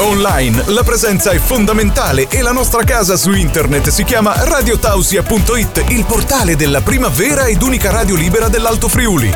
Online 0.00 0.62
la 0.66 0.84
presenza 0.84 1.32
è 1.32 1.38
fondamentale 1.38 2.28
e 2.28 2.40
la 2.40 2.52
nostra 2.52 2.84
casa 2.84 3.16
su 3.16 3.32
internet 3.32 3.88
si 3.88 4.04
chiama 4.04 4.32
radiotausia.it, 4.44 5.84
il 5.88 6.04
portale 6.04 6.54
della 6.54 6.80
prima 6.82 7.08
vera 7.08 7.46
ed 7.46 7.62
unica 7.62 7.90
radio 7.90 8.14
libera 8.14 8.48
dell'Alto 8.48 8.86
Friuli. 8.86 9.32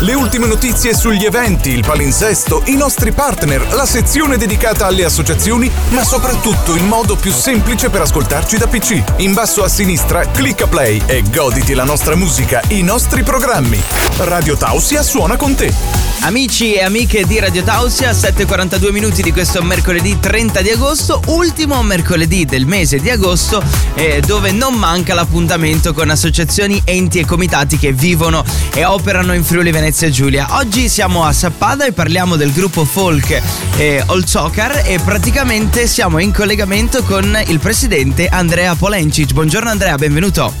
Le 0.00 0.12
ultime 0.12 0.46
notizie 0.46 0.94
sugli 0.94 1.24
eventi, 1.24 1.70
il 1.70 1.82
palinsesto, 1.82 2.62
i 2.66 2.74
nostri 2.76 3.12
partner, 3.12 3.72
la 3.72 3.86
sezione 3.86 4.36
dedicata 4.36 4.84
alle 4.84 5.04
associazioni, 5.04 5.70
ma 5.88 6.04
soprattutto 6.04 6.74
il 6.74 6.84
modo 6.84 7.16
più 7.16 7.32
semplice 7.32 7.88
per 7.88 8.02
ascoltarci 8.02 8.58
da 8.58 8.66
PC. 8.66 9.02
In 9.16 9.32
basso 9.32 9.64
a 9.64 9.68
sinistra 9.68 10.26
clicca 10.26 10.66
play 10.66 11.00
e 11.06 11.22
goditi 11.22 11.72
la 11.72 11.84
nostra 11.84 12.14
musica, 12.16 12.60
i 12.68 12.82
nostri 12.82 13.22
programmi. 13.22 13.82
Radio 14.18 14.58
Tausia 14.58 15.02
suona 15.02 15.36
con 15.36 15.54
te. 15.54 16.15
Amici 16.26 16.74
e 16.74 16.82
amiche 16.82 17.24
di 17.24 17.38
Radio 17.38 17.62
Tausia, 17.62 18.10
7.42 18.10 18.90
minuti 18.90 19.22
di 19.22 19.30
questo 19.30 19.62
mercoledì 19.62 20.18
30 20.18 20.60
di 20.60 20.70
agosto, 20.70 21.22
ultimo 21.26 21.80
mercoledì 21.84 22.44
del 22.44 22.66
mese 22.66 22.98
di 22.98 23.10
agosto, 23.10 23.62
eh, 23.94 24.20
dove 24.26 24.50
non 24.50 24.74
manca 24.74 25.14
l'appuntamento 25.14 25.94
con 25.94 26.10
associazioni, 26.10 26.82
enti 26.84 27.20
e 27.20 27.24
comitati 27.24 27.78
che 27.78 27.92
vivono 27.92 28.44
e 28.74 28.84
operano 28.84 29.34
in 29.34 29.44
Friuli 29.44 29.70
Venezia 29.70 30.10
Giulia. 30.10 30.48
Oggi 30.56 30.88
siamo 30.88 31.22
a 31.24 31.32
Sappada 31.32 31.86
e 31.86 31.92
parliamo 31.92 32.34
del 32.34 32.52
gruppo 32.52 32.84
folk 32.84 33.40
eh, 33.76 34.02
Old 34.06 34.24
Soccer 34.24 34.82
e 34.84 34.98
praticamente 34.98 35.86
siamo 35.86 36.18
in 36.18 36.32
collegamento 36.32 37.04
con 37.04 37.40
il 37.46 37.60
presidente 37.60 38.26
Andrea 38.26 38.74
Polencic. 38.74 39.32
Buongiorno 39.32 39.70
Andrea, 39.70 39.94
benvenuto. 39.94 40.52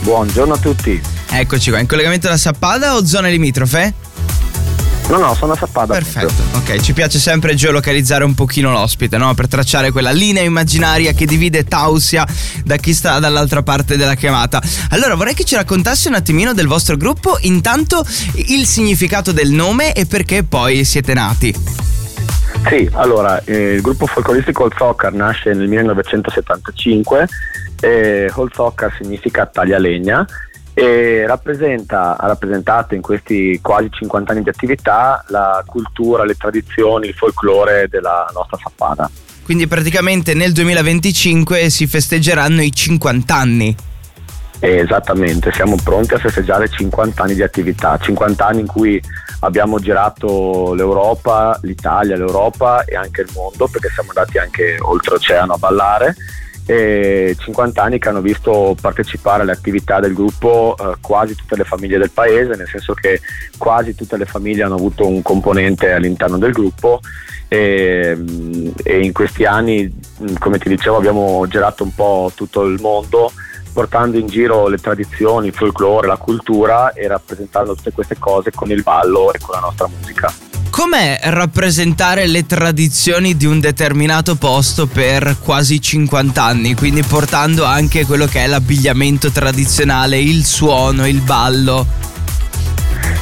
Buongiorno 0.00 0.54
a 0.54 0.58
tutti. 0.58 1.00
Eccoci 1.30 1.70
qua, 1.70 1.78
in 1.78 1.86
collegamento 1.86 2.26
da 2.26 2.36
Sappada 2.36 2.96
o 2.96 3.06
zone 3.06 3.30
limitrofe? 3.30 4.10
No, 5.08 5.18
no, 5.18 5.34
sono 5.34 5.52
a 5.52 5.56
Sappada. 5.56 5.92
Perfetto, 5.92 6.32
ok, 6.56 6.80
ci 6.80 6.92
piace 6.92 7.18
sempre 7.18 7.54
geolocalizzare 7.54 8.24
un 8.24 8.34
pochino 8.34 8.70
l'ospite, 8.70 9.18
no? 9.18 9.34
Per 9.34 9.46
tracciare 9.48 9.90
quella 9.90 10.10
linea 10.10 10.42
immaginaria 10.42 11.12
che 11.12 11.26
divide 11.26 11.64
Tausia 11.64 12.26
da 12.64 12.76
chi 12.76 12.94
sta 12.94 13.18
dall'altra 13.18 13.62
parte 13.62 13.96
della 13.96 14.14
chiamata. 14.14 14.62
Allora, 14.90 15.14
vorrei 15.14 15.34
che 15.34 15.44
ci 15.44 15.54
raccontassi 15.54 16.08
un 16.08 16.14
attimino 16.14 16.54
del 16.54 16.66
vostro 16.66 16.96
gruppo, 16.96 17.36
intanto 17.42 18.04
il 18.48 18.64
significato 18.66 19.32
del 19.32 19.50
nome 19.50 19.92
e 19.92 20.06
perché 20.06 20.44
poi 20.44 20.84
siete 20.84 21.12
nati. 21.12 21.54
Sì, 22.68 22.88
allora, 22.92 23.42
eh, 23.44 23.74
il 23.74 23.80
gruppo 23.80 24.06
folcloristico 24.06 24.62
Old 24.62 24.74
Soccer 24.76 25.12
nasce 25.12 25.52
nel 25.52 25.68
1975 25.68 27.28
e 27.80 28.30
Old 28.34 28.52
Soccer 28.54 28.94
significa 28.98 29.46
taglia 29.46 29.78
legna 29.78 30.24
e 30.74 31.26
rappresenta, 31.26 32.16
ha 32.16 32.26
rappresentato 32.26 32.94
in 32.94 33.02
questi 33.02 33.58
quasi 33.60 33.88
50 33.90 34.32
anni 34.32 34.42
di 34.42 34.48
attività 34.48 35.22
la 35.28 35.62
cultura, 35.66 36.24
le 36.24 36.34
tradizioni, 36.34 37.08
il 37.08 37.14
folklore 37.14 37.88
della 37.88 38.30
nostra 38.32 38.58
Sappada. 38.62 39.10
Quindi 39.44 39.66
praticamente 39.66 40.34
nel 40.34 40.52
2025 40.52 41.68
si 41.68 41.86
festeggeranno 41.86 42.62
i 42.62 42.72
50 42.72 43.34
anni. 43.34 43.76
Esattamente, 44.60 45.50
siamo 45.52 45.74
pronti 45.82 46.14
a 46.14 46.18
festeggiare 46.18 46.68
50 46.68 47.24
anni 47.24 47.34
di 47.34 47.42
attività, 47.42 47.98
50 47.98 48.46
anni 48.46 48.60
in 48.60 48.68
cui 48.68 49.02
abbiamo 49.40 49.80
girato 49.80 50.72
l'Europa, 50.74 51.58
l'Italia, 51.62 52.16
l'Europa 52.16 52.84
e 52.84 52.94
anche 52.94 53.22
il 53.22 53.28
mondo 53.34 53.66
perché 53.66 53.88
siamo 53.92 54.10
andati 54.14 54.38
anche 54.38 54.76
oltreoceano 54.80 55.54
a 55.54 55.58
ballare 55.58 56.14
e 56.72 57.36
50 57.38 57.82
anni 57.82 57.98
che 57.98 58.08
hanno 58.08 58.22
visto 58.22 58.74
partecipare 58.80 59.42
alle 59.42 59.52
attività 59.52 60.00
del 60.00 60.14
gruppo 60.14 60.74
eh, 60.78 60.94
quasi 61.00 61.34
tutte 61.34 61.56
le 61.56 61.64
famiglie 61.64 61.98
del 61.98 62.10
paese, 62.10 62.56
nel 62.56 62.68
senso 62.68 62.94
che 62.94 63.20
quasi 63.58 63.94
tutte 63.94 64.16
le 64.16 64.24
famiglie 64.24 64.62
hanno 64.62 64.76
avuto 64.76 65.06
un 65.06 65.20
componente 65.20 65.92
all'interno 65.92 66.38
del 66.38 66.52
gruppo 66.52 67.00
e, 67.48 68.16
e 68.82 69.00
in 69.00 69.12
questi 69.12 69.44
anni, 69.44 69.92
come 70.38 70.58
ti 70.58 70.70
dicevo, 70.70 70.96
abbiamo 70.96 71.46
girato 71.46 71.84
un 71.84 71.94
po' 71.94 72.32
tutto 72.34 72.64
il 72.64 72.80
mondo 72.80 73.30
portando 73.72 74.18
in 74.18 74.26
giro 74.26 74.68
le 74.68 74.78
tradizioni, 74.78 75.48
il 75.48 75.54
folklore, 75.54 76.06
la 76.06 76.16
cultura 76.16 76.92
e 76.92 77.06
rappresentando 77.06 77.74
tutte 77.74 77.92
queste 77.92 78.18
cose 78.18 78.50
con 78.50 78.70
il 78.70 78.82
ballo 78.82 79.32
e 79.32 79.38
con 79.38 79.54
la 79.54 79.60
nostra 79.60 79.88
musica. 79.88 80.51
Com'è 80.72 81.18
rappresentare 81.24 82.26
le 82.26 82.46
tradizioni 82.46 83.36
di 83.36 83.44
un 83.44 83.60
determinato 83.60 84.36
posto 84.36 84.86
per 84.86 85.36
quasi 85.44 85.78
50 85.78 86.42
anni? 86.42 86.74
Quindi 86.74 87.02
portando 87.02 87.64
anche 87.64 88.06
quello 88.06 88.24
che 88.24 88.42
è 88.42 88.46
l'abbigliamento 88.46 89.30
tradizionale, 89.30 90.18
il 90.18 90.46
suono, 90.46 91.06
il 91.06 91.20
ballo. 91.20 91.86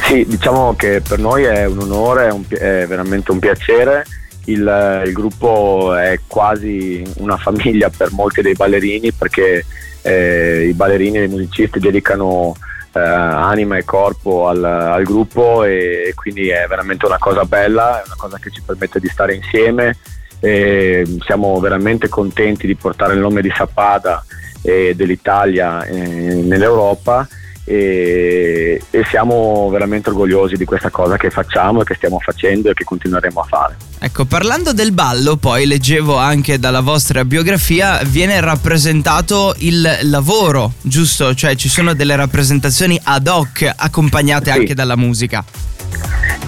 Sì, 0.07 0.25
diciamo 0.29 0.77
che 0.77 1.03
per 1.07 1.19
noi 1.19 1.43
è 1.43 1.67
un 1.67 1.81
onore, 1.81 2.29
è, 2.29 2.31
un, 2.31 2.45
è 2.49 2.87
veramente 2.87 3.33
un 3.33 3.41
piacere. 3.41 4.07
Il, 4.45 5.03
il, 5.05 5.13
gruppo 5.13 5.97
è 5.97 6.21
quasi 6.29 7.03
una 7.17 7.37
famiglia 7.37 7.91
per 7.91 8.13
molti 8.13 8.43
dei 8.43 8.55
ballerini 8.55 9.11
perché 9.11 9.67
eh, 10.03 10.69
i 10.69 10.73
ballerini 10.73 11.19
e 11.19 11.25
i 11.25 11.29
musicisti 11.29 11.81
dedicano 11.81 12.55
eh, 12.93 12.99
anima 13.01 13.77
e 13.77 13.85
corpo 13.85 14.49
al, 14.49 14.63
al, 14.65 15.03
gruppo 15.05 15.65
e 15.65 16.13
quindi 16.15 16.49
è 16.49 16.67
veramente 16.69 17.07
una 17.07 17.19
cosa 17.19 17.45
bella, 17.45 18.01
è 18.01 18.07
una 18.07 18.17
cosa 18.17 18.39
che 18.39 18.51
ci 18.51 18.63
permette 18.65 19.01
di 19.01 19.09
stare 19.09 19.35
insieme 19.35 19.97
e 20.41 21.05
siamo 21.21 21.59
veramente 21.61 22.09
contenti 22.09 22.67
di 22.67 22.75
portare 22.75 23.15
il 23.15 23.21
nome 23.21 23.43
di 23.43 23.53
Sappada 23.55 24.25
e 24.63 24.95
dell'Italia 24.95 25.85
eh, 25.85 26.43
nell'Europa 26.43 27.27
e, 27.65 28.83
e, 28.91 29.05
siamo 29.05 29.69
veramente 29.71 30.09
orgogliosi 30.09 30.57
di 30.57 30.65
questa 30.65 30.91
cosa 30.91 31.17
che 31.17 31.31
facciamo 31.31 31.83
e 31.83 31.85
che 31.85 31.95
stiamo 31.95 32.19
facendo 32.19 32.71
e 32.71 32.75
che 32.75 32.85
continueremo 32.85 33.41
a 33.41 33.45
fare. 33.45 33.77
Ecco, 33.99 34.25
parlando 34.25 34.73
del 34.73 34.93
ballo, 34.93 35.37
poi 35.37 35.67
leggevo 35.67 36.17
anche 36.17 36.59
dalla 36.59 36.81
vostra 36.81 37.25
biografia, 37.25 38.01
viene 38.05 38.41
rappresentato 38.41 39.55
il 39.59 39.99
lavoro, 40.03 40.73
giusto? 40.81 41.35
Cioè 41.35 41.55
ci 41.55 41.69
sono 41.69 41.95
delle 41.95 42.17
rappresentazioni 42.17 42.99
ad 43.03 43.27
hoc 43.27 43.71
accompagnate 43.77 44.51
sì. 44.51 44.59
anche 44.59 44.75
dalla 44.75 44.97
musica. 44.97 45.45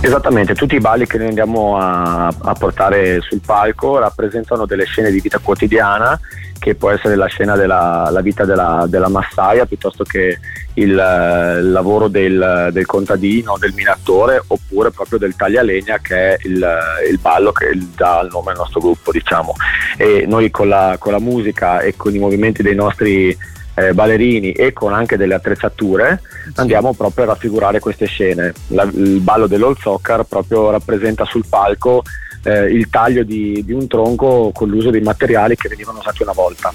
Esattamente, 0.01 0.55
tutti 0.55 0.75
i 0.75 0.81
balli 0.81 1.07
che 1.07 1.19
noi 1.19 1.29
andiamo 1.29 1.77
a, 1.77 2.27
a 2.27 2.53
portare 2.55 3.21
sul 3.21 3.41
palco 3.45 3.99
rappresentano 3.99 4.67
delle 4.67 4.85
scene 4.85 5.11
di 5.11 5.21
vita 5.21 5.39
quotidiana 5.39 6.19
che 6.63 6.77
può 6.77 6.91
essere 6.91 7.17
la 7.17 7.27
scena 7.27 7.57
della 7.57 8.09
la 8.13 8.21
vita 8.21 8.45
della, 8.45 8.85
della, 8.89 9.09
massaia 9.09 9.67
piuttosto 9.67 10.05
che 10.05 10.39
il, 10.75 10.91
il 10.91 11.71
lavoro 11.73 12.07
del, 12.07 12.69
del, 12.71 12.87
contadino, 12.87 13.57
del 13.59 13.73
minatore 13.75 14.41
oppure 14.47 14.93
proprio 14.93 15.19
del 15.19 15.35
taglialegna 15.35 15.99
che 15.99 16.37
è 16.37 16.37
il, 16.45 16.65
il 17.11 17.19
ballo 17.19 17.51
che 17.51 17.77
dà 17.97 18.21
il 18.23 18.29
nome 18.31 18.53
al 18.53 18.59
nostro 18.59 18.79
gruppo 18.79 19.11
diciamo. 19.11 19.55
E 19.97 20.25
noi 20.29 20.53
con 20.53 20.69
la, 20.69 20.95
con 21.01 21.11
la 21.11 21.19
musica 21.19 21.81
e 21.81 21.97
con 21.97 22.15
i 22.15 22.19
movimenti 22.19 22.63
dei 22.63 22.77
nostri 22.77 23.37
eh, 23.75 23.93
ballerini 23.93 24.53
e 24.53 24.73
con 24.73 24.93
anche 24.93 25.17
delle 25.17 25.35
attrezzature 25.35 26.21
andiamo 26.57 26.93
proprio 26.95 27.25
a 27.25 27.29
raffigurare 27.29 27.81
queste 27.81 28.07
scene. 28.07 28.53
La, 28.69 28.85
il 28.85 29.19
ballo 29.19 29.49
dell'old 29.49 29.79
soccer 29.81 30.23
proprio 30.29 30.71
rappresenta 30.71 31.25
sul 31.25 31.45
palco 31.49 32.05
eh, 32.45 32.65
il 32.73 32.89
taglio 32.89 33.23
di, 33.25 33.63
di, 33.65 33.73
un 33.73 33.87
tronco 33.87 34.51
con 34.53 34.69
l'uso 34.69 34.91
dei 34.91 35.01
materiali 35.01 35.57
che 35.57 35.69
venivano 35.69 35.99
usati 35.99 36.23
una 36.23 36.33
volta. 36.33 36.73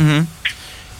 Mm-hmm. 0.00 0.22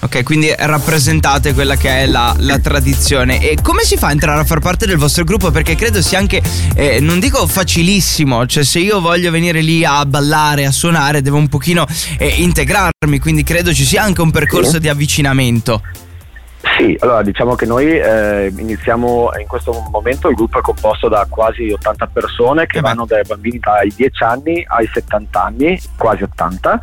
Ok, 0.01 0.23
quindi 0.23 0.55
rappresentate 0.57 1.53
quella 1.55 1.75
che 1.75 1.89
è 1.91 2.07
la, 2.07 2.33
la, 2.39 2.61
tradizione. 2.61 3.41
E 3.41 3.59
come 3.61 3.83
si 3.83 3.97
fa 3.97 4.09
a 4.09 4.11
entrare 4.13 4.41
a 4.41 4.45
far 4.45 4.61
parte 4.61 4.87
del 4.87 4.97
vostro 4.97 5.25
gruppo? 5.25 5.51
Perché 5.51 5.75
credo 5.75 6.01
sia 6.03 6.19
anche, 6.19 6.41
eh, 6.77 7.01
non 7.01 7.19
dico 7.19 7.45
facilissimo, 7.49 8.47
cioè 8.47 8.63
se 8.63 8.79
io 8.79 9.01
voglio 9.01 9.33
venire 9.33 9.61
lì 9.61 9.85
a 9.85 10.07
ballare, 10.07 10.67
a 10.67 10.71
suonare, 10.71 11.21
devo 11.21 11.37
un 11.37 11.49
pochino 11.49 11.85
eh, 12.17 12.29
integrarmi, 12.29 13.19
quindi 13.19 13.43
credo 13.43 13.75
ci 13.75 13.85
sia 13.85 14.03
anche 14.03 14.21
un 14.21 14.31
percorso 14.31 14.73
sì. 14.73 14.81
di 14.81 14.89
avvicinamento. 14.89 15.83
Sì, 16.61 16.97
allora 17.01 17.23
diciamo 17.23 17.55
che 17.55 17.67
noi 17.67 17.87
eh, 17.87 18.53
iniziamo 18.57 19.31
in 19.39 19.47
questo 19.47 19.73
momento 19.91 20.29
il 20.29 20.35
gruppo 20.35 20.59
è 20.59 20.63
composto 20.63 21.09
da 21.09 21.25
quasi 21.29 21.71
80 21.71 22.07
persone 22.09 22.67
che 22.67 22.79
eh 22.79 22.81
vanno 22.81 23.07
dai 23.07 23.23
bambini 23.27 23.59
dai 23.59 23.93
10 23.95 24.23
anni 24.25 24.65
ai 24.67 24.89
70 24.93 25.43
anni, 25.43 25.81
quasi 25.97 26.25
80 26.25 26.81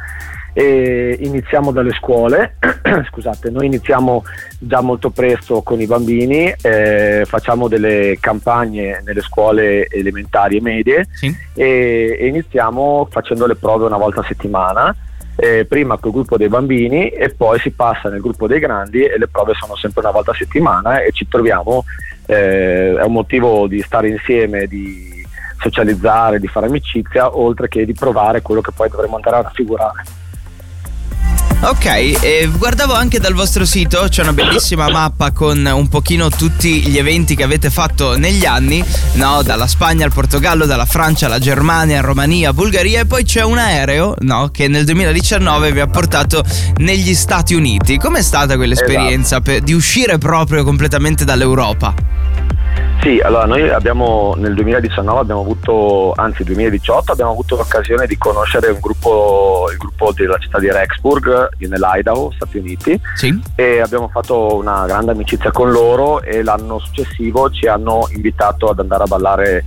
e 0.57 1.17
iniziamo 1.19 1.71
dalle 1.73 1.91
scuole, 1.91 2.55
scusate, 3.11 3.49
noi 3.49 3.65
iniziamo 3.65 4.23
già 4.57 4.79
molto 4.79 5.09
presto 5.09 5.61
con 5.61 5.81
i 5.81 5.85
bambini, 5.85 6.53
eh, 6.61 7.25
facciamo 7.27 7.67
delle 7.67 8.15
campagne 8.21 9.01
nelle 9.03 9.19
scuole 9.19 9.87
elementari 9.87 10.55
e 10.55 10.61
medie 10.61 11.07
sì. 11.11 11.35
e, 11.53 12.15
e 12.17 12.27
iniziamo 12.27 13.05
facendo 13.11 13.45
le 13.47 13.55
prove 13.55 13.83
una 13.83 13.97
volta 13.97 14.21
a 14.21 14.25
settimana 14.25 14.95
eh, 15.35 15.65
prima 15.65 15.97
col 15.97 16.11
gruppo 16.11 16.37
dei 16.37 16.47
bambini 16.47 17.09
e 17.09 17.29
poi 17.29 17.59
si 17.59 17.71
passa 17.71 18.09
nel 18.09 18.21
gruppo 18.21 18.47
dei 18.47 18.59
grandi 18.59 19.03
e 19.03 19.17
le 19.17 19.27
prove 19.27 19.53
sono 19.53 19.75
sempre 19.75 20.01
una 20.01 20.11
volta 20.11 20.31
a 20.31 20.35
settimana 20.35 21.01
e 21.01 21.11
ci 21.11 21.27
troviamo, 21.27 21.83
eh, 22.25 22.95
è 22.95 23.03
un 23.03 23.13
motivo 23.13 23.67
di 23.67 23.81
stare 23.81 24.09
insieme, 24.09 24.67
di 24.67 25.25
socializzare, 25.59 26.39
di 26.39 26.47
fare 26.47 26.67
amicizia, 26.67 27.37
oltre 27.37 27.67
che 27.67 27.85
di 27.85 27.93
provare 27.93 28.41
quello 28.41 28.61
che 28.61 28.71
poi 28.71 28.89
dovremo 28.89 29.15
andare 29.15 29.37
a 29.37 29.41
raffigurare. 29.41 30.03
Ok, 31.65 31.85
e 31.85 32.47
guardavo 32.55 32.93
anche 32.93 33.19
dal 33.19 33.33
vostro 33.33 33.65
sito, 33.65 34.05
c'è 34.07 34.21
una 34.21 34.33
bellissima 34.33 34.87
mappa 34.87 35.31
con 35.31 35.65
un 35.65 35.87
pochino 35.87 36.29
tutti 36.29 36.81
gli 36.81 36.99
eventi 36.99 37.35
che 37.35 37.41
avete 37.41 37.71
fatto 37.71 38.15
negli 38.15 38.45
anni, 38.45 38.85
no? 39.13 39.41
Dalla 39.41 39.65
Spagna 39.65 40.05
al 40.05 40.13
Portogallo, 40.13 40.67
dalla 40.67 40.85
Francia 40.85 41.25
alla 41.25 41.39
Germania, 41.39 42.01
Romania, 42.01 42.53
Bulgaria 42.53 42.99
e 42.99 43.05
poi 43.07 43.23
c'è 43.23 43.41
un 43.41 43.57
aereo, 43.57 44.13
no? 44.19 44.49
Che 44.49 44.67
nel 44.67 44.85
2019 44.85 45.71
vi 45.71 45.79
ha 45.79 45.87
portato 45.87 46.43
negli 46.77 47.15
Stati 47.15 47.55
Uniti. 47.55 47.97
Com'è 47.97 48.21
stata 48.21 48.57
quell'esperienza 48.57 49.37
esatto. 49.37 49.41
per, 49.41 49.61
di 49.61 49.73
uscire 49.73 50.19
proprio 50.19 50.63
completamente 50.63 51.25
dall'Europa? 51.25 52.14
Sì, 53.05 53.19
allora 53.19 53.45
noi 53.45 53.69
abbiamo 53.69 54.33
nel 54.35 54.55
2019 54.55 55.19
abbiamo 55.19 55.41
avuto, 55.41 56.13
anzi 56.15 56.43
2018 56.43 57.11
abbiamo 57.11 57.29
avuto 57.29 57.55
l'occasione 57.55 58.07
di 58.07 58.17
conoscere 58.17 58.69
un 58.69 58.79
gruppo, 58.79 59.67
il 59.71 59.77
gruppo 59.77 60.11
della 60.11 60.39
città 60.39 60.57
di 60.57 60.71
Rexburg 60.71 61.49
nell'Idaho, 61.59 62.31
Stati 62.31 62.57
Uniti 62.57 62.99
sì. 63.13 63.39
e 63.53 63.79
abbiamo 63.79 64.07
fatto 64.07 64.55
una 64.55 64.87
grande 64.87 65.11
amicizia 65.11 65.51
con 65.51 65.69
loro 65.69 66.23
e 66.23 66.41
l'anno 66.41 66.79
successivo 66.79 67.51
ci 67.51 67.67
hanno 67.67 68.07
invitato 68.11 68.69
ad 68.69 68.79
andare 68.79 69.03
a 69.03 69.07
ballare 69.07 69.63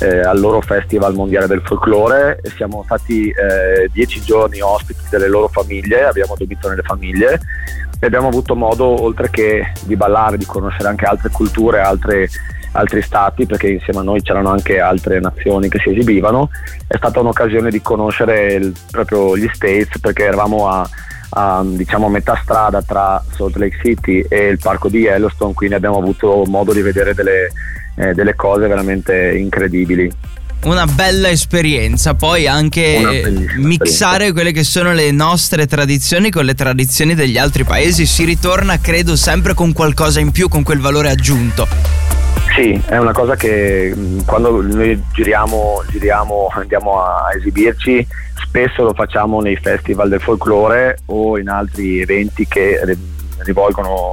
eh, 0.00 0.20
al 0.20 0.38
loro 0.40 0.60
festival 0.60 1.14
mondiale 1.14 1.46
del 1.46 1.62
folklore. 1.64 2.40
Siamo 2.56 2.82
stati 2.84 3.28
eh, 3.28 3.88
dieci 3.92 4.20
giorni 4.22 4.60
ospiti 4.60 5.02
delle 5.10 5.28
loro 5.28 5.48
famiglie, 5.48 6.04
abbiamo 6.04 6.34
dormito 6.36 6.68
nelle 6.68 6.82
famiglie 6.82 7.40
e 7.98 8.06
abbiamo 8.06 8.28
avuto 8.28 8.54
modo 8.54 9.02
oltre 9.02 9.30
che 9.30 9.72
di 9.84 9.96
ballare, 9.96 10.36
di 10.36 10.46
conoscere 10.46 10.88
anche 10.88 11.04
altre 11.04 11.30
culture, 11.30 11.80
altre 11.80 12.28
altri 12.72 13.02
stati 13.02 13.44
perché 13.44 13.68
insieme 13.68 14.00
a 14.00 14.02
noi 14.02 14.22
c'erano 14.22 14.50
anche 14.50 14.80
altre 14.80 15.20
nazioni 15.20 15.68
che 15.68 15.78
si 15.78 15.90
esibivano 15.90 16.48
è 16.86 16.96
stata 16.96 17.20
un'occasione 17.20 17.68
di 17.68 17.82
conoscere 17.82 18.54
il, 18.54 18.74
proprio 18.90 19.36
gli 19.36 19.46
States 19.52 19.98
perché 19.98 20.24
eravamo 20.24 20.70
a, 20.70 20.88
a 21.34 21.62
diciamo, 21.64 22.08
metà 22.08 22.38
strada 22.42 22.82
tra 22.82 23.22
Salt 23.34 23.56
Lake 23.56 23.78
City 23.82 24.24
e 24.28 24.46
il 24.46 24.58
parco 24.58 24.88
di 24.88 24.98
Yellowstone 24.98 25.54
quindi 25.54 25.74
abbiamo 25.74 25.98
avuto 25.98 26.44
modo 26.46 26.72
di 26.72 26.82
vedere 26.82 27.14
delle, 27.14 27.50
eh, 27.96 28.12
delle 28.14 28.34
cose 28.34 28.66
veramente 28.66 29.36
incredibili. 29.36 30.10
Una 30.64 30.86
bella 30.86 31.28
esperienza, 31.28 32.14
poi 32.14 32.46
anche 32.46 33.48
mixare 33.56 34.30
quelle 34.30 34.52
che 34.52 34.62
sono 34.62 34.92
le 34.92 35.10
nostre 35.10 35.66
tradizioni 35.66 36.30
con 36.30 36.44
le 36.44 36.54
tradizioni 36.54 37.16
degli 37.16 37.36
altri 37.36 37.64
paesi, 37.64 38.06
si 38.06 38.22
ritorna 38.22 38.78
credo 38.78 39.16
sempre 39.16 39.54
con 39.54 39.72
qualcosa 39.72 40.20
in 40.20 40.30
più, 40.30 40.48
con 40.48 40.62
quel 40.62 40.78
valore 40.78 41.10
aggiunto. 41.10 41.66
Sì, 42.54 42.80
è 42.86 42.98
una 42.98 43.12
cosa 43.12 43.34
che 43.34 43.94
quando 44.26 44.60
noi 44.60 45.02
giriamo, 45.12 45.82
giriamo, 45.88 46.48
andiamo 46.54 47.02
a 47.02 47.30
esibirci, 47.34 48.06
spesso 48.34 48.82
lo 48.82 48.92
facciamo 48.92 49.40
nei 49.40 49.56
festival 49.56 50.10
del 50.10 50.20
folklore 50.20 50.98
o 51.06 51.38
in 51.38 51.48
altri 51.48 52.00
eventi 52.00 52.46
che 52.46 52.78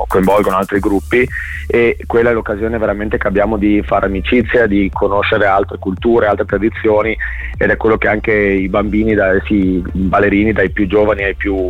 coinvolgono 0.07 0.55
altri 0.55 0.79
gruppi 0.79 1.27
e 1.67 1.97
quella 2.07 2.31
è 2.31 2.33
l'occasione 2.33 2.77
veramente 2.77 3.17
che 3.17 3.27
abbiamo 3.27 3.57
di 3.57 3.83
fare 3.85 4.07
amicizia, 4.07 4.65
di 4.65 4.89
conoscere 4.91 5.45
altre 5.45 5.77
culture, 5.77 6.25
altre 6.25 6.45
tradizioni 6.45 7.15
ed 7.57 7.69
è 7.69 7.77
quello 7.77 7.97
che 7.97 8.07
anche 8.07 8.33
i 8.33 8.69
bambini, 8.69 9.13
dai, 9.13 9.39
sì, 9.45 9.75
i 9.77 9.83
ballerini 9.91 10.53
dai 10.53 10.71
più 10.71 10.87
giovani 10.87 11.23
ai 11.23 11.35
più 11.35 11.67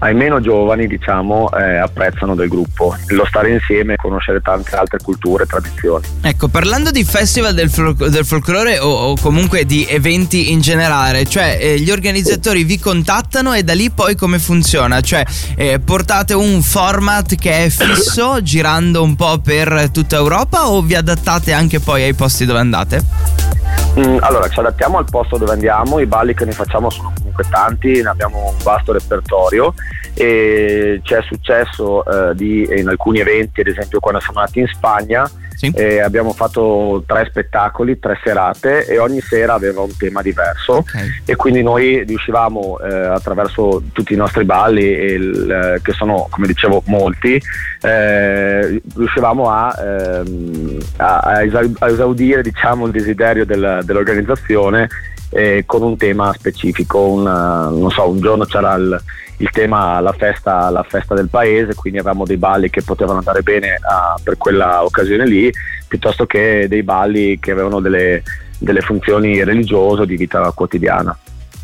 ai 0.00 0.14
meno 0.14 0.40
giovani 0.40 0.86
diciamo 0.86 1.50
eh, 1.52 1.76
apprezzano 1.76 2.34
del 2.34 2.48
gruppo. 2.48 2.96
Lo 3.08 3.24
stare 3.26 3.52
insieme 3.52 3.94
e 3.94 3.96
conoscere 3.96 4.40
tante 4.40 4.74
altre 4.76 4.98
culture 5.02 5.44
e 5.44 5.46
tradizioni. 5.46 6.04
Ecco 6.22 6.48
parlando 6.48 6.90
di 6.90 7.04
festival 7.04 7.54
del, 7.54 7.70
fol- 7.70 7.94
del 7.94 8.24
folklore 8.24 8.78
o, 8.78 8.88
o, 8.88 9.16
comunque 9.20 9.64
di 9.64 9.86
eventi 9.88 10.50
in 10.52 10.60
generale 10.60 11.24
cioè 11.24 11.58
eh, 11.60 11.78
gli 11.78 11.90
organizzatori 11.90 12.64
vi 12.64 12.78
contattano 12.78 13.52
e 13.52 13.62
da 13.62 13.74
lì 13.74 13.90
poi 13.90 14.16
come 14.16 14.38
funziona? 14.38 15.00
Cioè 15.00 15.24
eh, 15.56 15.80
portate 15.80 16.34
un 16.34 16.62
format 16.62 17.34
che 17.36 17.64
è 17.64 17.68
fisso 17.68 18.40
girando 18.42 19.02
un 19.02 19.16
po' 19.16 19.38
per 19.38 19.90
tutta 19.92 20.16
Europa 20.16 20.68
o 20.68 20.82
vi 20.82 20.94
adattate 20.94 21.52
anche 21.52 21.80
poi 21.80 22.02
ai 22.02 22.14
posti 22.14 22.44
dove 22.44 22.58
andate? 22.58 23.69
Mm, 23.98 24.18
allora, 24.20 24.48
ci 24.48 24.60
adattiamo 24.60 24.98
al 24.98 25.06
posto 25.10 25.36
dove 25.36 25.52
andiamo, 25.52 25.98
i 25.98 26.06
balli 26.06 26.32
che 26.32 26.44
ne 26.44 26.52
facciamo 26.52 26.90
sono 26.90 27.12
comunque 27.16 27.44
tanti, 27.50 28.02
ne 28.02 28.08
abbiamo 28.08 28.50
un 28.50 28.62
vasto 28.62 28.92
repertorio 28.92 29.74
e 30.14 31.00
c'è 31.02 31.20
successo 31.22 32.04
eh, 32.04 32.34
di, 32.34 32.68
in 32.70 32.88
alcuni 32.88 33.18
eventi, 33.18 33.60
ad 33.60 33.66
esempio 33.66 33.98
quando 33.98 34.20
siamo 34.20 34.38
andati 34.40 34.60
in 34.60 34.68
Spagna, 34.68 35.28
sì. 35.68 35.98
Abbiamo 36.00 36.32
fatto 36.32 37.02
tre 37.06 37.26
spettacoli, 37.28 37.98
tre 37.98 38.18
serate 38.22 38.86
e 38.86 38.98
ogni 38.98 39.20
sera 39.20 39.54
aveva 39.54 39.82
un 39.82 39.96
tema 39.96 40.22
diverso 40.22 40.76
okay. 40.76 41.22
e 41.24 41.36
quindi 41.36 41.62
noi 41.62 42.02
riuscivamo 42.04 42.78
eh, 42.80 42.94
attraverso 42.94 43.82
tutti 43.92 44.14
i 44.14 44.16
nostri 44.16 44.44
balli, 44.44 44.84
il, 44.84 45.50
eh, 45.50 45.80
che 45.82 45.92
sono 45.92 46.26
come 46.30 46.46
dicevo 46.46 46.82
molti, 46.86 47.40
eh, 47.82 48.80
riuscivamo 48.94 49.50
a, 49.50 49.76
ehm, 49.78 50.78
a, 50.96 51.18
a, 51.18 51.42
esaudire 51.42 52.42
diciamo, 52.42 52.86
il 52.86 52.92
desiderio 52.92 53.44
del, 53.44 53.80
dell'organizzazione 53.84 54.88
eh, 55.30 55.64
con 55.66 55.82
un 55.82 55.96
tema 55.96 56.32
specifico. 56.32 57.06
Una, 57.06 57.68
non 57.68 57.90
so, 57.90 58.08
un 58.08 58.20
giorno 58.20 58.44
c'era 58.44 58.74
il, 58.74 59.00
il 59.40 59.50
tema 59.50 60.00
la 60.00 60.12
festa, 60.12 60.70
la 60.70 60.84
festa, 60.86 61.14
del 61.14 61.28
paese, 61.28 61.74
quindi 61.74 61.98
avevamo 61.98 62.24
dei 62.24 62.36
balli 62.36 62.70
che 62.70 62.82
potevano 62.82 63.18
andare 63.18 63.42
bene 63.42 63.78
a, 63.80 64.18
per 64.22 64.36
quella 64.36 64.84
occasione 64.84 65.26
lì, 65.26 65.50
piuttosto 65.88 66.26
che 66.26 66.66
dei 66.68 66.82
balli 66.82 67.38
che 67.40 67.50
avevano 67.50 67.80
delle, 67.80 68.22
delle 68.58 68.80
funzioni 68.80 69.42
religiose 69.42 70.02
o 70.02 70.04
di 70.04 70.16
vita 70.16 70.50
quotidiana. 70.52 71.16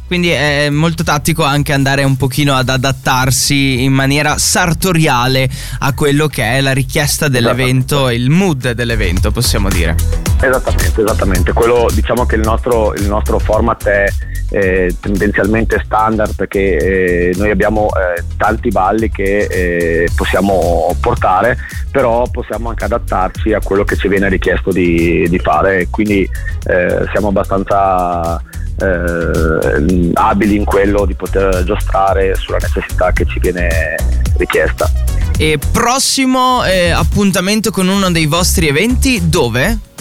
Quindi 0.07 0.31
è 0.31 0.71
molto 0.71 1.03
tattico 1.03 1.43
anche 1.43 1.73
andare 1.73 2.05
un 2.05 2.17
pochino 2.17 2.55
ad 2.55 2.69
adattarsi 2.69 3.83
in 3.83 3.93
maniera 3.93 4.39
sartoriale 4.39 5.51
a 5.81 5.95
quello 5.95 6.29
che 6.29 6.45
è 6.45 6.61
la 6.61 6.73
richiesta 6.73 7.27
dell'evento, 7.27 8.09
il 8.11 8.31
mood 8.31 8.71
dell'evento, 8.71 9.33
possiamo 9.33 9.69
dire. 9.69 9.97
Esattamente, 10.41 11.03
esattamente. 11.03 11.53
Quello 11.53 11.89
diciamo 11.93 12.25
che 12.25 12.37
il 12.37 12.43
nostro, 12.43 12.95
il 12.95 13.09
nostro 13.09 13.41
format 13.41 13.85
è 13.89 14.05
eh, 14.51 14.95
tendenzialmente 15.01 15.83
standard 15.85 16.35
perché 16.35 16.77
eh, 17.31 17.35
noi 17.37 17.51
abbiamo 17.51 17.89
eh, 17.89 18.23
tanti 18.37 18.69
balli 18.69 19.11
che 19.11 19.47
eh, 19.51 20.09
possiamo 20.15 20.95
portare, 21.01 21.57
però 21.91 22.29
possiamo 22.31 22.69
anche 22.69 22.85
adattarci 22.85 23.53
a 23.53 23.61
quello 23.61 23.85
che 23.85 23.97
ci 23.97 24.09
viene 24.09 24.29
richiesto 24.29 24.71
di, 24.71 25.27
di 25.29 25.39
fare, 25.39 25.89
quindi 25.91 26.29
eh, 26.67 27.07
siamo 27.11 27.29
abbastanza 27.29 28.41
eh, 28.79 30.11
abili 30.15 30.57
in 30.57 30.65
quello 30.65 31.07
di 31.07 31.15
poter 31.15 31.65
giostrare 31.65 32.35
sulla 32.35 32.59
necessità 32.61 33.13
che 33.13 33.25
ci 33.27 33.41
viene 33.41 33.97
richiesta. 34.37 34.91
E 35.39 35.59
prossimo 35.73 36.63
appuntamento 36.95 37.71
con 37.71 37.89
uno 37.89 38.11
dei 38.11 38.27
vostri 38.27 38.69
eventi 38.69 39.29
dove? 39.29 39.95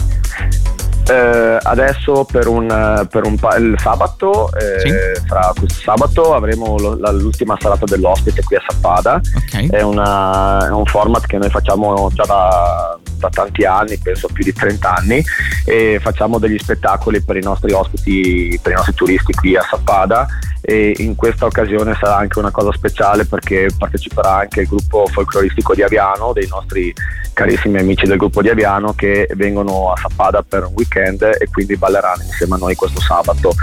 Eh, 1.08 1.60
adesso 1.62 2.26
per 2.26 2.48
un, 2.48 3.08
per 3.10 3.26
un 3.26 3.38
pa- 3.38 3.58
il 3.58 3.76
sabato, 3.78 4.50
eh, 4.54 4.80
sì. 4.80 5.26
fra 5.28 5.54
questo 5.58 5.82
sabato 5.82 6.34
avremo 6.34 6.78
lo, 6.80 6.98
la, 6.98 7.12
l'ultima 7.12 7.56
serata 7.60 7.86
dell'ospite 7.86 8.44
qui 8.44 8.56
a 8.56 8.62
Sappada. 8.68 9.22
Okay. 9.36 9.68
È, 9.68 9.82
una, 9.82 10.66
è, 10.66 10.72
un 10.72 10.86
format 10.86 11.26
che 11.28 11.38
noi 11.38 11.50
facciamo 11.50 12.10
già 12.12 12.24
da, 12.24 12.95
da, 13.26 13.44
tanti 13.44 13.64
anni, 13.66 13.98
penso 13.98 14.28
più 14.32 14.44
di 14.44 14.54
30 14.54 14.96
anni, 14.96 15.24
e 15.66 16.00
facciamo 16.02 16.40
degli 16.40 16.58
spettacoli 16.58 17.22
per 17.22 17.38
i 17.38 17.42
nostri 17.42 17.72
ospiti, 17.72 18.60
per 18.62 18.72
i 18.74 18.76
nostri 18.76 18.94
turisti 18.94 19.34
qui 19.34 19.56
a 19.56 19.62
Sappada 19.62 20.28
e 20.68 20.96
in 20.98 21.14
questa 21.16 21.46
occasione 21.46 21.96
sarà 22.00 22.18
anche 22.18 22.40
una 22.40 22.50
cosa 22.50 22.72
speciale 22.72 23.26
perché 23.26 23.68
parteciperà 23.78 24.38
anche 24.38 24.62
il 24.62 24.68
gruppo 24.68 25.06
folcloristico 25.06 25.76
di 25.76 25.84
Aviano, 25.84 26.34
dei 26.34 26.48
nostri 26.48 26.92
carissimi 27.34 27.78
amici 27.78 28.08
del 28.08 28.18
gruppo 28.18 28.42
di 28.42 28.50
Aviano 28.50 28.94
che 28.94 29.30
vengono 29.36 29.92
a 29.92 29.96
Sappada 29.96 30.42
per 30.42 30.64
un 30.64 30.74
weekend 30.74 31.22
e 31.22 31.48
quindi 31.52 31.78
balleranno 31.78 32.24
insieme 32.24 32.56
a 32.56 32.58
noi 32.58 32.74
questo 32.74 33.00
sabato. 33.00 33.54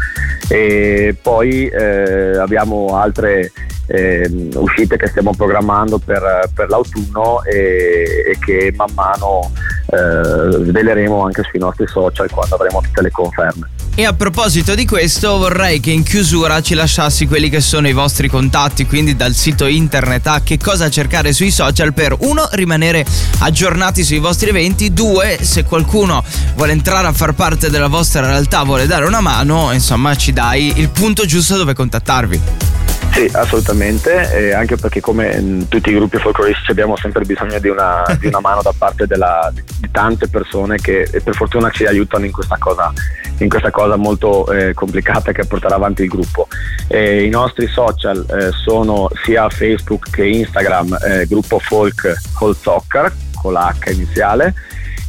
E 0.48 1.16
poi 1.20 1.66
eh, 1.66 2.38
abbiamo 2.38 2.96
altre 2.96 3.50
eh, 3.86 4.48
uscite 4.54 4.96
che 4.96 5.08
stiamo 5.08 5.32
programmando 5.34 5.98
per, 5.98 6.50
per 6.54 6.68
l'autunno 6.68 7.42
e, 7.44 8.24
e, 8.30 8.38
che 8.38 8.72
man 8.76 8.90
mano 8.94 9.50
eh, 9.86 10.64
sveleremo 10.64 11.24
anche 11.24 11.42
sui 11.42 11.58
nostri 11.58 11.86
social 11.86 12.30
quando 12.30 12.54
avremo 12.54 12.80
tutte 12.80 13.02
le 13.02 13.10
conferme. 13.10 13.68
E 13.94 14.06
a 14.06 14.14
proposito 14.14 14.74
di 14.74 14.86
questo 14.86 15.36
vorrei 15.36 15.78
che 15.78 15.90
in 15.90 16.02
chiusura 16.02 16.62
ci 16.62 16.72
lasciassi 16.72 17.26
quelli 17.26 17.50
che 17.50 17.60
sono 17.60 17.86
i 17.88 17.92
vostri 17.92 18.26
contatti, 18.28 18.86
quindi 18.86 19.16
dal 19.16 19.34
sito 19.34 19.66
internet 19.66 20.26
a 20.28 20.40
che 20.42 20.56
cosa 20.56 20.88
cercare 20.88 21.34
sui 21.34 21.50
social 21.50 21.92
per 21.92 22.16
uno 22.20 22.48
rimanere 22.52 23.04
aggiornati 23.40 24.02
sui 24.02 24.18
vostri 24.18 24.48
eventi, 24.48 24.94
due 24.94 25.36
se 25.42 25.64
qualcuno 25.64 26.24
vuole 26.54 26.72
entrare 26.72 27.06
a 27.06 27.12
far 27.12 27.34
parte 27.34 27.68
della 27.68 27.88
vostra 27.88 28.24
realtà, 28.24 28.62
vuole 28.62 28.86
dare 28.86 29.04
una 29.04 29.20
mano, 29.20 29.72
insomma 29.72 30.14
ci 30.14 30.32
dai 30.32 30.72
il 30.80 30.88
punto 30.88 31.26
giusto 31.26 31.58
dove 31.58 31.74
contattarvi. 31.74 32.81
Sì, 33.12 33.28
assolutamente, 33.34 34.32
eh, 34.32 34.52
anche 34.54 34.76
perché 34.76 35.02
come 35.02 35.34
in 35.34 35.68
tutti 35.68 35.90
i 35.90 35.94
gruppi 35.94 36.16
folcloristici 36.16 36.70
abbiamo 36.70 36.96
sempre 36.96 37.24
bisogno 37.26 37.58
di 37.58 37.68
una, 37.68 38.02
di 38.18 38.26
una 38.26 38.40
mano 38.40 38.62
da 38.62 38.72
parte 38.76 39.06
della, 39.06 39.52
di, 39.52 39.62
tante 39.90 40.28
persone 40.28 40.78
che 40.78 41.06
per 41.22 41.34
fortuna 41.34 41.68
ci 41.68 41.84
aiutano 41.84 42.24
in 42.24 42.32
questa 42.32 42.56
cosa, 42.58 42.90
in 43.38 43.50
questa 43.50 43.70
cosa 43.70 43.96
molto 43.96 44.50
eh, 44.50 44.72
complicata 44.72 45.30
che 45.32 45.42
è 45.42 45.46
portare 45.46 45.74
avanti 45.74 46.02
il 46.02 46.08
gruppo. 46.08 46.48
Eh, 46.88 47.26
I 47.26 47.28
nostri 47.28 47.66
social 47.66 48.24
eh, 48.30 48.50
sono 48.50 49.10
sia 49.22 49.46
Facebook 49.50 50.08
che 50.10 50.24
Instagram, 50.24 50.98
eh, 51.04 51.26
gruppo 51.26 51.58
folk 51.58 52.18
Hall 52.40 52.56
Soccer 52.58 53.12
con 53.34 53.52
la 53.52 53.74
H 53.78 53.90
iniziale 53.90 54.54